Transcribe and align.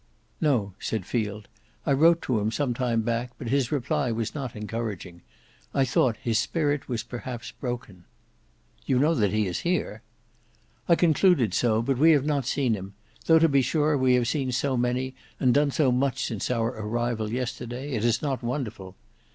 "No," 0.41 0.73
said 0.79 1.05
Field. 1.05 1.47
"I 1.85 1.93
wrote 1.93 2.23
to 2.23 2.39
him 2.39 2.49
some 2.49 2.73
time 2.73 3.03
back, 3.03 3.29
but 3.37 3.49
his 3.49 3.71
reply 3.71 4.11
was 4.11 4.33
not 4.33 4.55
encouraging. 4.55 5.21
I 5.75 5.85
thought 5.85 6.17
his 6.17 6.39
spirit 6.39 6.89
was 6.89 7.03
perhaps 7.03 7.51
broken." 7.51 8.05
"You 8.87 8.97
know 8.97 9.13
that 9.13 9.31
he 9.31 9.45
is 9.45 9.59
here?" 9.59 10.01
"I 10.89 10.95
concluded 10.95 11.53
so, 11.53 11.83
but 11.83 11.99
we 11.99 12.13
have 12.13 12.25
not 12.25 12.47
seen 12.47 12.73
him; 12.73 12.95
though 13.27 13.37
to 13.37 13.47
be 13.47 13.61
sure, 13.61 13.95
we 13.95 14.15
have 14.15 14.27
seen 14.27 14.51
so 14.51 14.75
many, 14.75 15.13
and 15.39 15.53
done 15.53 15.69
so 15.69 15.91
much 15.91 16.25
since 16.25 16.49
our 16.49 16.69
arrival 16.69 17.31
yesterday, 17.31 17.91
it 17.91 18.03
is 18.03 18.23
not 18.23 18.41
wonderful. 18.41 18.95